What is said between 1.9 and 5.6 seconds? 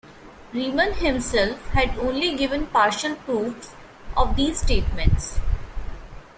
only given partial proofs of these statements.